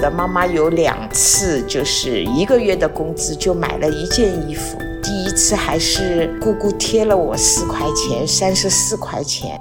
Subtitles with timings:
[0.00, 4.78] 的妈妈有两次，就是一个月的工资就买了一件衣服。
[5.02, 9.60] 第一次还是姑姑贴了我四块钱，三十四块钱。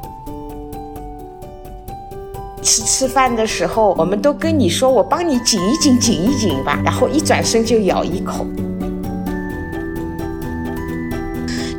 [2.75, 8.45] 吃吃饭的时候，我们都跟你说，我帮你紧一紧，紧一紧吧，然后一转身就咬一口。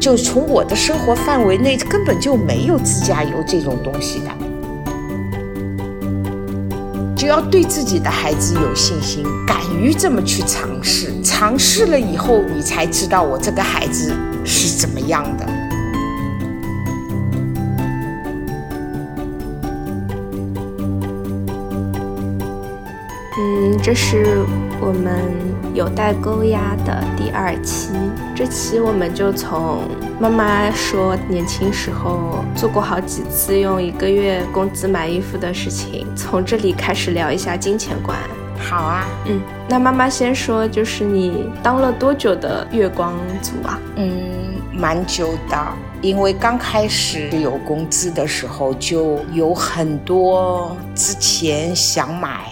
[0.01, 4.31] 就从我的生活范围内，根本就没有自驾游这种东西的。
[7.15, 11.13] 就要对自己的孩子有信心，敢于这么去尝试。
[11.23, 15.47] 尝试了以后，你才知道我这个孩子是怎么样的。
[23.87, 24.45] 这是
[24.81, 25.23] 我们
[25.73, 27.93] 有代沟呀的第二期。
[28.35, 29.83] 这期我们就从
[30.19, 38.19] 妈妈说年轻时候做过好几次用一个月工资买衣服的事情，从这里开始聊一下金钱观。
[38.59, 43.79] 好啊，嗯，那妈妈先说，就是你当了多久的月光族啊？
[43.95, 44.11] 嗯，
[44.73, 45.57] 蛮久的，
[46.01, 52.47] 因为刚开始有工资的时候，就有很多之前想买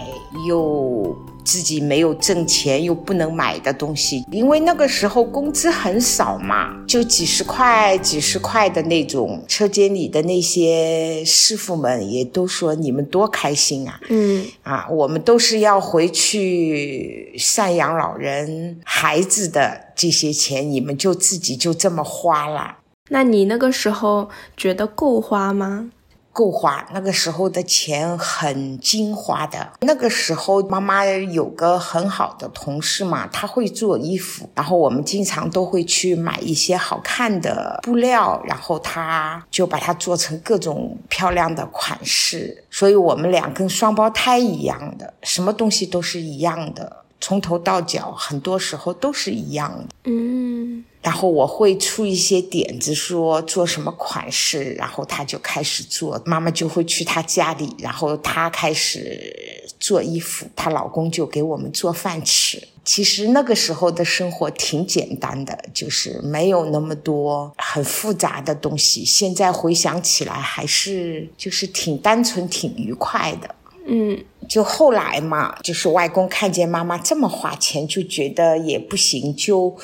[0.45, 9.43] 又自己没有挣钱又不能买的东西，因为那个时候工资很少嘛，就几十块、几十块的那种。
[9.47, 22.77] 车间里的那些师傅们也都说：“你们多开心啊！”嗯啊，我们都是要回去赡养老人、孩子的这些钱，你们就自己就这么花了。
[23.09, 25.91] 那你那个时候觉得够花吗？
[26.35, 29.71] 够花，那个时候的钱很精花的。
[29.79, 42.65] 那个时候妈妈有个很好的同事嘛，她会做衣服，然后我们经常都会去买一些好看的布料，然后她就把它做成各种漂亮的款式。
[42.69, 50.11] 所以我们俩跟双胞胎一样的，什么东西都是一样的，从头到脚，很多时候都是一样的。
[50.11, 50.83] 嗯。
[51.05, 56.19] 然后我会出一些点子，说做什么款式，然后他就开始做。
[56.25, 62.67] 妈妈就会去他家里，然后他开始做衣服，她老公就给我们做饭吃。
[62.83, 69.05] 其实那个时候的生活挺简单的，就是没有那么多很复杂的东西。
[69.05, 73.53] 现在回想起来，还是就是挺单纯、挺愉快的。
[73.87, 79.77] 嗯，就后来嘛，就是外公看见妈妈这么花钱，就觉得也不行，就。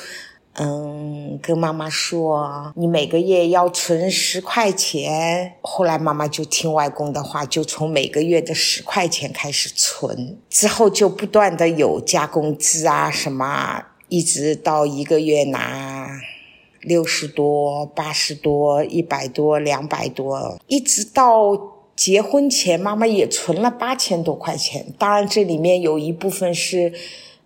[0.54, 5.54] 嗯，跟妈妈说，你每个月要存十块钱。
[5.62, 16.20] 后来妈妈就听外公的话，就从每个月的十块钱开始存，之后就不断的有加工资啊什么，一直到一个月拿
[16.82, 21.58] 六十多、八十多、一百多、两百多，一直到
[21.96, 24.92] 结婚前，妈妈也存了八千多块钱。
[24.98, 26.92] 当然，这里面有一部分是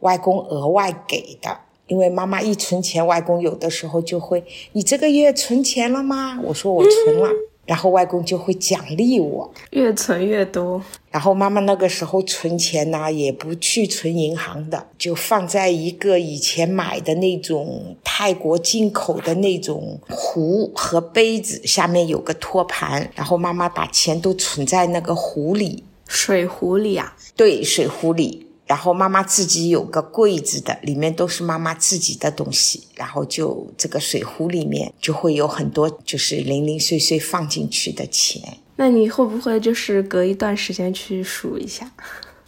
[0.00, 1.60] 外公额外给的。
[1.88, 7.28] 因为妈妈一存钱，外公有的时候就会：“你这个月存钱了吗？”我说：“我存了。”
[7.66, 10.80] 然后外公就会奖励我，越存越多。
[11.10, 23.10] 然后妈妈那个时候存钱呢，也不去存银行的，就放在一个以前买的那种泰国进口的那种壶和杯子，下面有个托盘。
[23.16, 27.16] 然后妈妈把钱都存在那个壶里，水壶里啊？
[27.34, 28.45] 对，水壶里。
[28.66, 32.82] 然后妈妈自己有个柜子的，里面都是妈妈自己的东西。
[32.94, 38.58] 然后就这个水壶里面就会有很多，就是零零碎碎放进去的钱。
[38.76, 41.90] 那你会不会就是隔一段时间去数一下？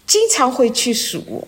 [0.07, 1.47] 经常会去数。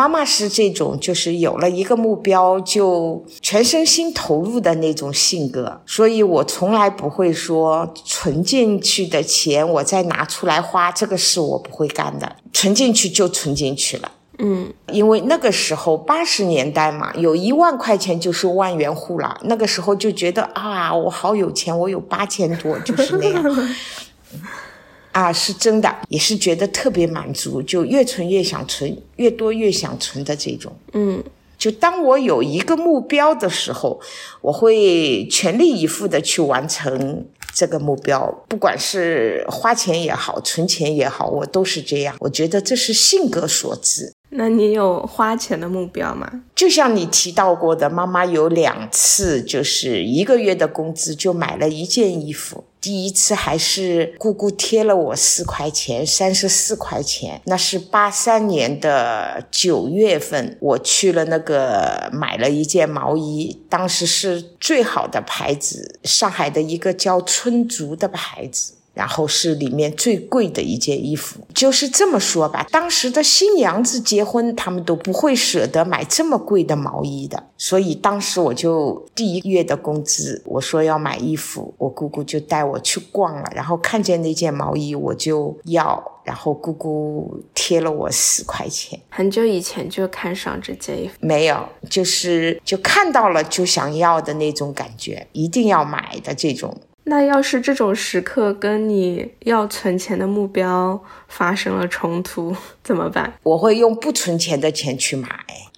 [0.00, 12.36] 妈妈是这种，就是有了一个目标就全身心投入的那种性格，所以我从来不会说存进去的钱我再拿出来花，这个事我不会干的。
[12.50, 19.38] 存进去就存进去了，嗯，因为那个时候八十年代嘛，有一万块钱就是万元户了。
[19.44, 23.44] 那个时候就觉得啊，我好有钱，我有八千多，就是那样。
[25.12, 30.72] 啊，是真的，也是觉得特别满足，就越存越想存，越多越想存的这种。
[30.92, 31.22] 嗯，
[31.58, 34.00] 就当我有一个目标的时候，
[34.40, 42.14] 我会全力以赴的去完成这个目标，不管是花钱也好，存钱也好，我都是这样。
[42.20, 44.14] 我觉得这是性格所致。
[44.32, 46.42] 那你有花钱的目标吗？
[46.54, 52.64] 就像你提到过的，妈妈有两次，就是一个月的工资就买了一件衣服。
[52.80, 57.42] 第一次还是姑姑贴了我四块钱，三十四块钱。
[57.44, 68.74] 那是八三年的九月份，我去了那个买了一件毛衣，当时是最好的牌子，上海的一个叫春竹的牌子。
[68.92, 72.66] 然后是里面最贵的一件衣服，就是这么说吧。
[72.70, 88.98] 当时的新娘子结婚，他们都不会舍得买这么贵的毛衣的，所以当时我就第一月的工资，我说要买衣服，我姑姑就带我去逛了，然后看见那件毛衣我就要，然后姑姑贴了我十块钱。
[89.08, 91.14] 很久以前就看上这件衣服？
[91.20, 96.76] 没有，就是就看到了就想要的那种感觉，一定要买的这种。
[97.10, 102.54] 那要是这种时刻跟你要存钱的目标发生了冲突，
[102.84, 103.34] 怎么办？
[103.42, 105.28] 我会用不存钱的钱去买，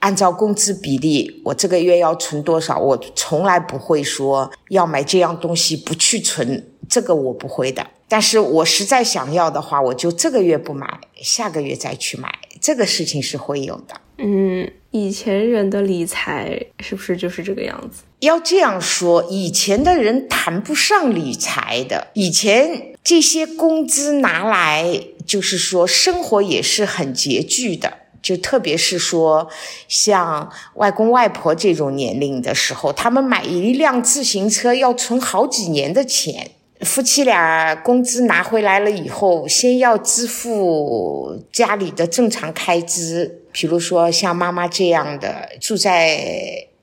[0.00, 7.86] 按照工资比例，我这个月要存多少，我从来不会说要买这样东西不去存，这个我不会的。
[8.06, 12.30] 但是我实在想要的话，我就这个月不买，下个月再去买，
[12.60, 13.98] 这个事情是会有的。
[14.18, 18.02] 嗯，以前人的理财是不是就是这个样子？
[18.20, 22.08] 要这样说，以前的人谈不上理财的。
[22.12, 27.94] 以前这些工资拿来，就是说生活也是很拮据的。
[28.20, 29.48] 就特别是说，
[29.88, 36.52] 像外公外婆这种年龄的时候，他们买一辆自行车要存好几年的钱。
[36.82, 46.16] 夫妻俩工资拿回来了以后，先要支付家里的正常开支，比如说像妈妈这样的住在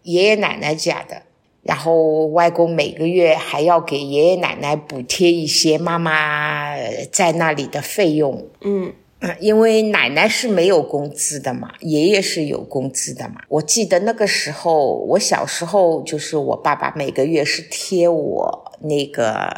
[0.04, 1.24] 爷爷奶奶家的。
[1.62, 6.74] 然后外公每个月还要给爷爷奶奶补贴一些妈妈
[7.12, 13.42] 在那里的费用，嗯嗯，因为奶奶是没有工资的嘛，爷爷是有工资的嘛。
[13.50, 19.50] 我记得那个时候，我小时候就是我爸爸每个月是贴我那个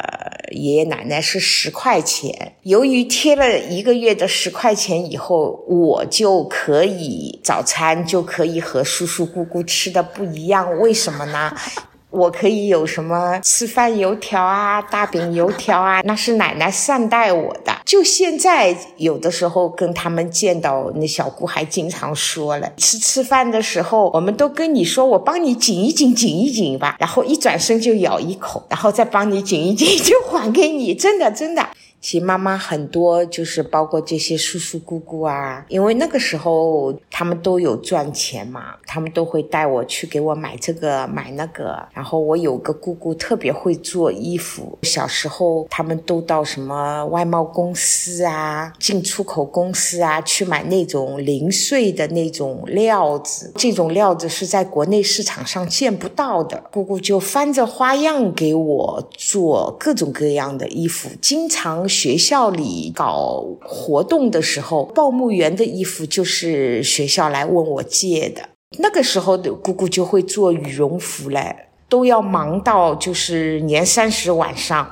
[0.50, 2.54] 爷爷奶奶是十块钱。
[2.62, 11.54] 由于贴了一个月的十块钱以后，我就可以早餐就可以和叔叔姑姑吃的不一样，为什么呢？
[12.12, 17.72] 我可以有什么吃饭油条啊、大饼油条啊， 那是奶奶善待我的。
[17.84, 31.66] 就现在有的时候跟他们见到，那小姑还经常说了，吃吃饭的时候，我们都跟你说，我帮你紧一紧，紧一紧吧，然后一转身就咬一口，然后再帮你紧一紧，就还给你，真的真的。
[32.02, 41.80] 其实妈妈很多就是包括这些叔叔姑姑啊，因为那个时候他们都有赚钱嘛，他们都会带我去给我买这个买那个。
[41.94, 56.64] 然后我有个姑姑特别会做衣服，小时候他们都到什么外贸公司啊、进出口公司啊去买那种零碎的那种料子，这种料子是在国内市场上见不到的。
[56.72, 61.88] 姑姑就翻着花样给我做各种各样的衣服，经常。
[61.92, 68.48] 学校里搞活动的时候，报幕员的衣服就是学校来问我借的。
[68.78, 71.54] 那个时候的姑姑就会做羽绒服嘞，
[71.90, 74.90] 都要忙到就是年三十晚上，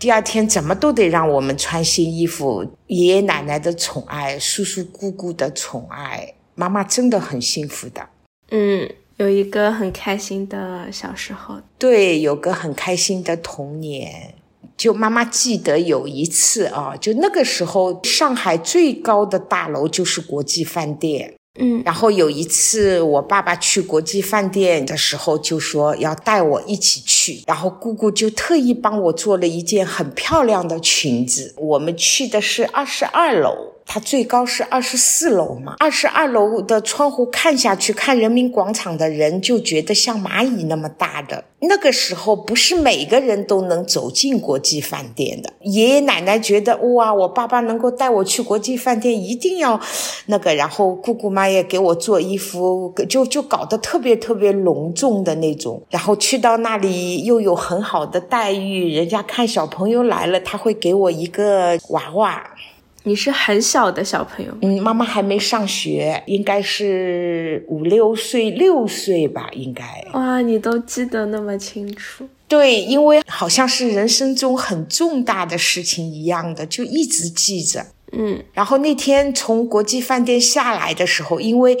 [0.00, 2.66] 第二天怎么都得让我们穿新衣服。
[2.88, 8.08] 爷爷奶奶的宠爱，叔叔姑姑的宠爱，妈妈真的很幸福的。
[8.50, 14.34] 嗯，有一个很开心的小时候，对，有个很开心的童年。
[14.80, 31.54] 就妈妈记得有一次啊，就那个时候上海最高的大楼就是国际饭店，嗯，然后有一次我爸爸去国际饭店的时候，就说要带我一起去，然后姑姑就特意帮我做了一件很漂亮的裙子。
[31.56, 33.74] 我们去的是二十二楼。
[33.92, 41.42] 它最高是二十四楼嘛，二十二楼的窗户看下去，看人民广场的人就觉得像蚂蚁那么大的。
[41.62, 45.52] 那个时候不是每个人都能走进国际饭店的。
[45.62, 49.80] 爷爷奶奶觉得哇，我爸爸能够带我去国际饭店，一定要
[50.26, 50.54] 那个。
[50.54, 55.82] 然后姑姑妈也给我做衣服，就就搞得特别特别隆重的那种。
[55.90, 62.42] 然后去到那里又有很好的待遇，人家看小朋友来了，他会给我一个娃娃。
[63.04, 70.06] 你是很小的小朋友，嗯，妈妈还没上学，应该是五六岁、六岁吧，应该。
[70.12, 72.28] 哇，你都记得那么清楚？
[72.46, 77.86] 对，因为好像是人生中很重大的事情一样的，就一直记着。
[78.12, 81.78] 嗯，然后那天从国际饭店下来的时候，因为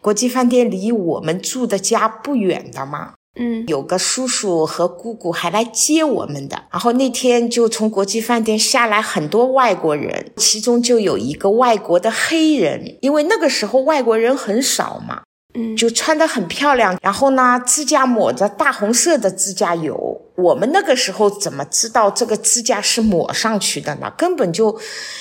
[0.00, 3.14] 国际饭店离我们住的家不远的嘛。
[3.38, 6.64] 嗯，有个叔叔和姑姑还来接我们的。
[6.72, 15.22] 然后那天就从国际饭店下来很多外国人，其中就有一个外国的黑人，因为那个时候外国人很少嘛。
[15.54, 20.20] 嗯，就穿得很漂亮，然后呢，指甲抹着大红色的指甲油。
[20.36, 24.10] 我们那个时候怎么知道这个指甲是抹上去的呢？
[24.16, 24.78] 根本就，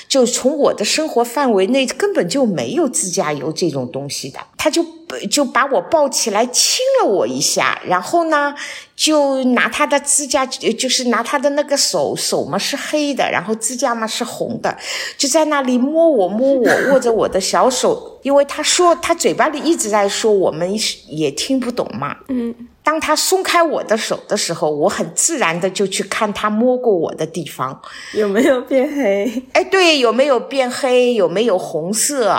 [0.08, 4.40] 就从我的生活范围内根本就没有指甲油这种东西的。
[4.56, 4.86] 他就
[5.30, 8.54] 就把我抱起来亲了我一下，然后呢，
[8.96, 14.78] 就拿他的指甲，就是拿他的那个手手嘛是黑的，然后指甲嘛是红的，
[15.18, 20.70] 就在那里摸我摸我，握着我的小手，因为他说他嘴巴里一直在说，我们
[21.08, 22.16] 也听不懂嘛。
[22.28, 22.54] 嗯。
[22.82, 27.80] 当他松开我的手的时候，我很自然的就去看他摸过我的地方
[28.16, 29.44] 有没有变黑。
[29.52, 32.36] 哎，对，有没有变黑，有没有红色，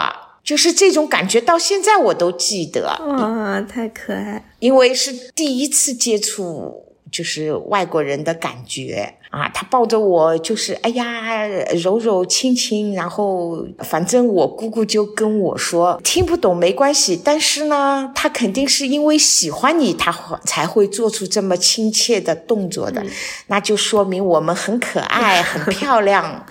[0.51, 2.83] 就是这种感觉，到现在我都记得。
[3.07, 4.51] 哇，太可爱！
[4.59, 9.15] 因为是第一次接触，就是外国人的感觉。
[9.31, 11.47] 啊，他抱着我，就是哎呀，
[11.81, 20.13] 揉揉亲亲，然后反正我姑姑就跟我说，听不懂没关系，但是呢，他肯定是因为喜欢你，他
[20.45, 23.01] 才会做出这么亲切的动作的，
[23.47, 26.45] 那就说明我们很可爱，很 漂亮。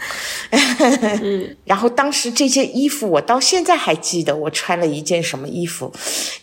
[1.21, 5.91] 嗯， 然后当时这件衣服我到现在还记得，我穿了一件什么衣服，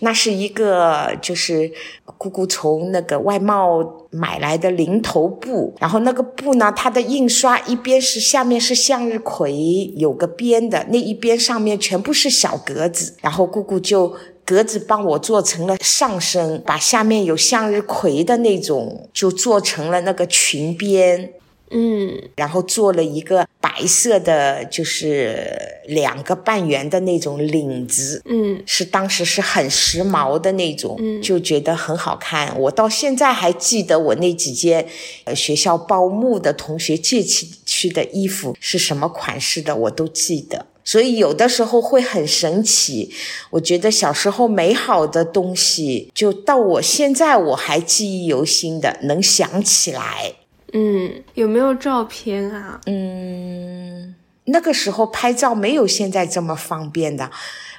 [0.01, 1.73] 那是一个就是
[2.19, 6.27] 姑姑从那个外贸买来的零头布，然后那个。
[6.37, 6.71] 布呢？
[6.77, 21.33] 它的印刷一边是下面是向日葵，有个边的那一边上面全部是小格子，然后姑姑就格子帮我做成了上身，把下面有向日葵的那种就做成了那个裙边。
[21.71, 32.59] 嗯，然后做了一个白色的，就是两个半圆的那种领子，嗯，是当时是很时髦的那种，嗯，就觉得很好看。
[32.61, 34.87] 我到现在还记得我那几件
[35.25, 40.67] 呃学校报幕的同学借去去的衣服是什么款式的，我都记得。
[40.85, 43.13] 所以有的时候会很神奇，
[43.51, 50.35] 我觉得小时候美好的东西，就到我现在我还记忆犹新的，能想起来。
[50.73, 52.81] 嗯，有没有照片啊？
[52.87, 57.31] 嗯，那个时候拍照没有现在这么方便的。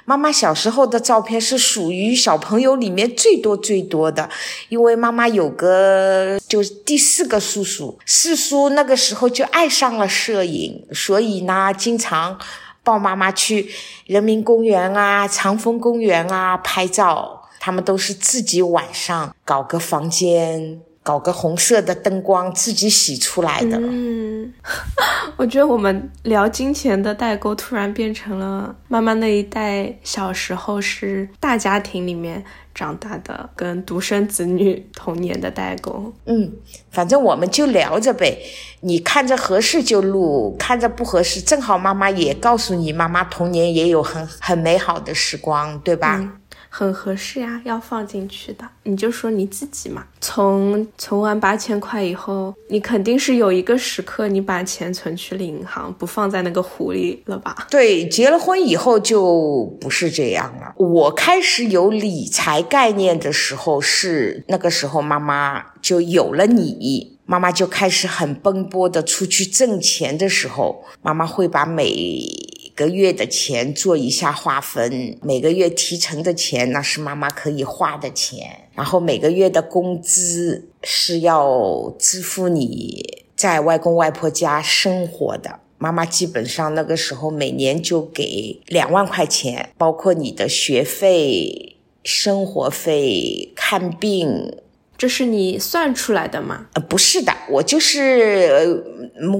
[0.04, 4.30] 妈妈小时候的照片是属于小朋友里面最多最多的，
[4.70, 12.38] 因为妈妈有个就是第四个叔叔，四叔那个时候就爱上了摄影，所以呢，经常
[12.82, 13.70] 抱妈妈去
[14.06, 17.34] 人民公园啊、长风公园啊拍照。
[17.60, 20.80] 他们都是自己晚上搞个房间。
[21.08, 23.78] 搞个红色的灯光，自己洗出来的。
[23.80, 24.52] 嗯，
[25.38, 36.12] 我觉得我们聊金钱的代沟，突然变成了妈妈那一代小时候是大家庭里面长大的，跟独生子女童年的代沟。
[36.26, 36.52] 嗯，
[36.90, 38.38] 反正我们就聊着呗，
[38.80, 46.34] 你看着合适就录，看着不合适，正好妈妈也告诉你，妈妈童年也有很很美好的时光，对吧？
[46.68, 48.64] 很合适呀，要放进去的。
[48.82, 57.66] 你就说你自己嘛，从存完八千块以后，你肯定是有一个时刻，你把钱存去了银行，不放在那个壶里了吧？
[57.70, 60.74] 对，结了婚以后就不是这样了。
[60.76, 72.22] 我开始有理财概念的时候，是那个时候妈妈就有了你，妈妈就开始很奔波的出去挣钱的时候，妈妈会把每。
[72.78, 85.58] 个月的钱做一下划分，每个月提成的钱那是妈妈可以花的钱，然后每个月的工资是要支付你在外公外婆家生活的。
[85.76, 94.58] 妈妈基本上那个时候每年就给两万块钱，包括你的学费、生活费、看病。
[94.98, 96.66] 这是你算出来的吗？
[96.74, 98.84] 呃，不是的，我就是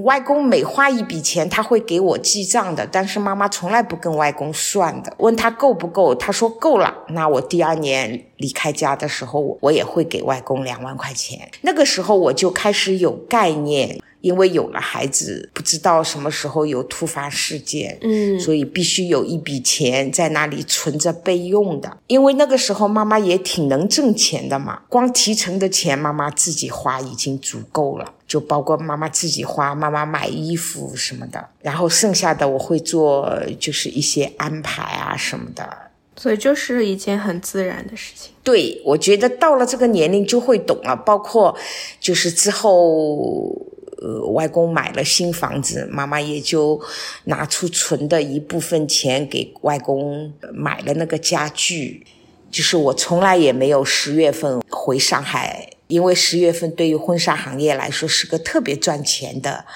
[0.05, 2.87] 外公每花一笔钱，他会给我记账的。
[2.87, 6.95] 但是妈妈从来不跟外公算的，问他够不够，他说够了。
[7.09, 11.51] 那我第二年离开家的时候，我也会给外公两万块钱。
[11.63, 14.01] 那个时候我就开始有概念。
[14.21, 21.97] 因为有了孩子，不知道什么时候有突发事件，嗯，所以必须有一笔钱在那里存着备用的。
[22.09, 35.69] 因为那个时候妈妈也挺能挣钱的嘛，光提成的钱妈妈自己花已经足够了，就包括妈妈自己花，妈妈买衣服什么的，然后剩下的我会做就是一些安排啊什么的。
[36.17, 38.33] 所以就是一件很自然的事情。
[38.43, 41.57] 对，我觉得到了这个年龄就会懂了，包括
[42.01, 43.68] 就是之后。
[44.01, 46.81] 呃，外公买了新房子，妈妈也就
[47.25, 52.07] 拿出存的一部分钱给外公买了那个家具。
[52.51, 59.67] 就是我从来也没有十月份回上海，因为十月份对于婚纱行业来说是个特别赚钱的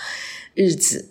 [0.54, 1.10] 日子。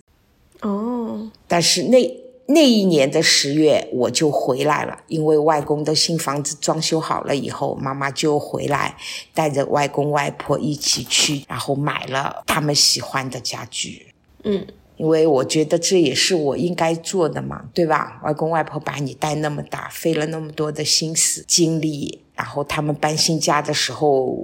[0.60, 2.21] 哦，但是那
[2.52, 8.96] 那一年的十月我就回来了，因为外公的新房子装修好了以后，妈妈就回来，
[9.32, 14.06] 带着外公外婆一起去，然后买了他们喜欢的家具。
[14.44, 14.66] 嗯，
[14.96, 18.20] 因为我觉得这也是我应该做的嘛，对吧？
[18.24, 24.36] 外公外婆把你带那么大，费了那么多的心思精力，然后他们搬新家的时候，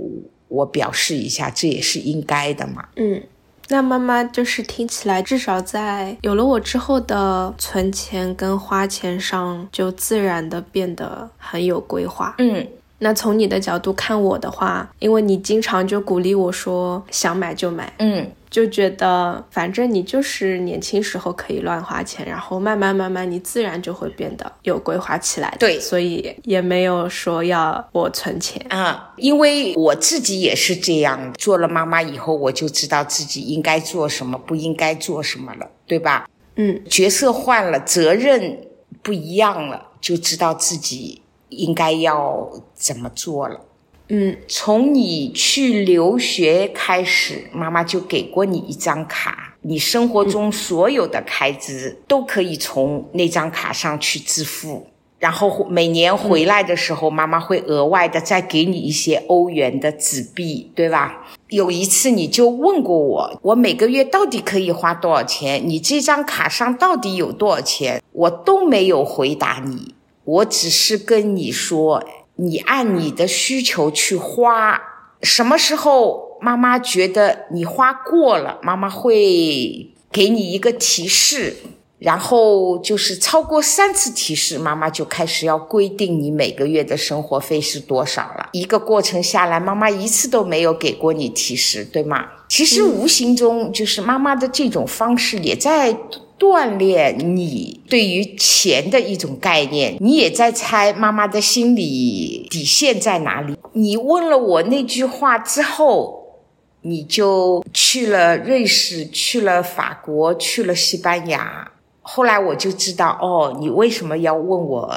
[0.49, 2.89] 我表示一下，这也是应该的嘛。
[2.97, 3.23] 嗯。
[3.69, 12.35] 那妈妈就是听起来，至少在有了我之后的存钱跟花钱上，就自然的变得很有规划。
[12.39, 12.67] 嗯。
[13.01, 25.55] 那从你的角度看我的话，因为你经常就鼓励我说想买就买，嗯，就觉得反正你就是年轻时候可以乱花钱，然后慢慢慢慢你自然就会变得有规划起来。
[25.61, 36.29] 对，所以也没有说要我存钱啊，因为我自己也是这样，做了妈妈以后，我就知道自己应该做什么，不应该做什么了，对吧？
[36.57, 38.59] 嗯，角色换了，责任
[39.03, 41.23] 不一样了，就知道自己。
[41.51, 43.61] 应该要怎么做了？
[44.09, 54.87] 嗯，从你去留学开始，妈妈就给过你一张卡，你生活中所有的开支都可以从那张卡上去支付。
[55.19, 61.27] 然后每年回来的时候，妈妈会额外的再给你一些欧元的纸币，对吧？
[61.49, 65.61] 有一次你就问过我，我每个月到底可以花多少钱？
[65.67, 68.01] 你这张卡上到底有多少钱？
[68.13, 69.95] 我都没有回答你。
[70.29, 72.05] 我只是跟你说，
[72.37, 74.79] 你按你的需求去花。
[75.23, 81.57] 什么时候妈妈觉得你花过了，妈妈会给你一个提示。
[81.99, 88.51] 然后就是超过三次提示，妈妈就开始要规定你每个月的生活费是多少了。
[88.53, 92.25] 一个过程下来，妈妈一次都没有给过你提示，对吗？
[92.49, 95.97] 其实无形中就是妈妈的这种方式也在。
[96.39, 103.57] 锻炼你对于钱的一种概念，你也在猜妈妈的心理底线在哪里。
[103.73, 106.39] 你问了我那句话之后，
[106.83, 111.73] 你就去了瑞士，去了法国，去了西班牙。
[112.03, 114.95] 后来我就知道，哦，你为什么要问我，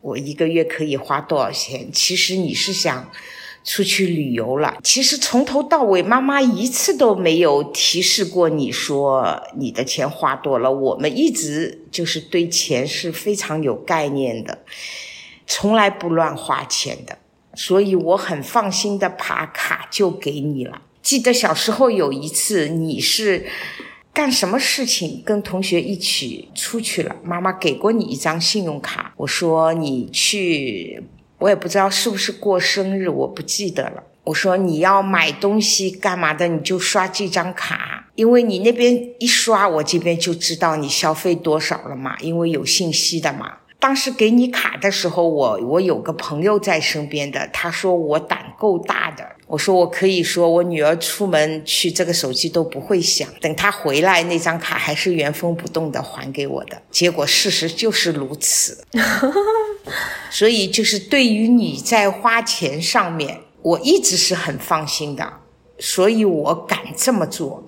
[0.00, 1.90] 我一个月可以花多少钱？
[1.92, 3.08] 其实你是想。
[3.66, 10.70] 出去旅游了，其实从头到尾，妈妈一次都没有提示过你说你的钱花多了。
[10.70, 14.60] 我们一直就是对钱是非常有概念的，
[15.48, 17.18] 从来不乱花钱的，
[17.54, 20.82] 所以我很放心的把卡就给你了。
[21.02, 23.46] 记得小时候有一次，你是
[24.12, 31.02] 干什么事情跟同学一起出去了，妈妈给过你一张信用卡，我说你去。
[31.38, 34.02] 我也不知道是不是过生日，我不记得了。
[34.24, 43.58] 我说你要买东西干嘛的，你就刷这张卡，因为你那边一刷，我这边就知道你消费多少了嘛，因为有信息的嘛。
[43.78, 49.24] 当时给你卡的时候，我我有个朋友在身边的，他说我胆够大的。
[49.46, 56.82] 我说我可以说我女儿出门去这个手机都不会响，等她回来那张卡还是原封不动的还给我的。
[56.90, 58.84] 结果事实就是如此，
[60.30, 65.32] 所以就是对于你在花钱上面，我一直是很放心的，
[65.78, 67.64] 所以我敢这么做。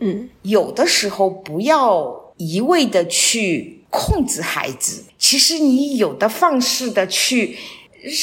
[0.00, 7.56] 嗯，有的时候不要一味的去控制孩子，其实你有的放肆的去。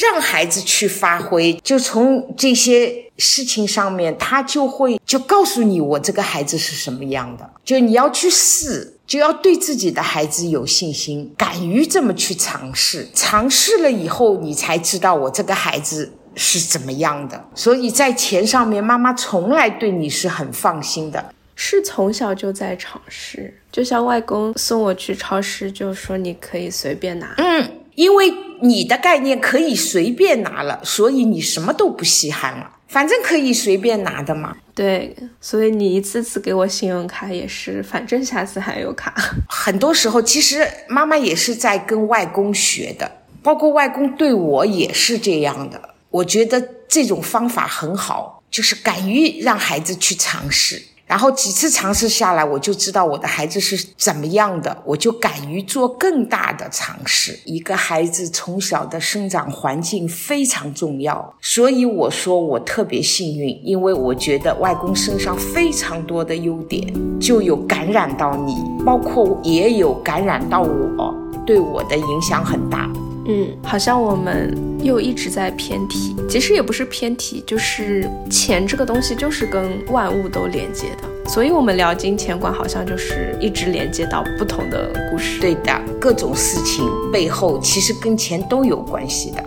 [0.02, 7.48] 让孩子去发挥，就从这些事情上面，他就会就告诉你我这个孩子是什么样的。
[7.64, 13.08] 就你要去试，就要对自己的孩子有信心，敢于这么去尝试。
[13.14, 17.42] 尝试了以后，你才知道我这个孩子是怎么样的。
[17.54, 23.58] 所以在钱上面，妈妈从来对你是很放心的，是从小就在尝试。
[23.72, 27.34] 就像外公送我去超市，就说你可以随便拿。
[27.38, 27.72] 嗯。
[27.94, 34.56] 因为你的概念可以随便拿了，所以你什么都不稀罕了，反正可以随便拿的嘛。
[34.74, 39.14] 对，所以你一次次给我信用卡也是，反正下次还有卡。
[39.48, 43.10] 很多时候，其实妈妈也是在跟外公学的，
[43.42, 45.94] 包括外公对我也是这样的。
[46.10, 50.82] 我觉得这种方法很好，就是敢于让孩子去尝试。
[51.08, 57.36] 然后几次尝试下来，我就知道我的孩子是怎么样的，我就敢于做更大的尝试。
[57.46, 66.86] 一个孩子从小的生长环境非常重要，所以我说我特别幸运，因为我觉得外公身上非常多的优点
[67.18, 71.14] 就有感染到你，包括也有感染到我，
[71.46, 72.86] 对我的影响很大。
[73.30, 85.38] 嗯，好像我们又一直在偏题，其实也不是偏题，就是钱这个东西就是跟万物都连接的，所以我们聊金钱观好像就是一直连接到不同的故事。
[85.40, 89.44] 对的，各种事情背后其实跟钱都有关系的。